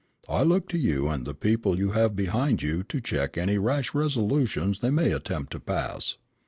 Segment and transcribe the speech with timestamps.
[0.27, 3.59] I look to you and the people you may have behind you to check any
[3.59, 6.17] rash resolutions they may attempt to pass.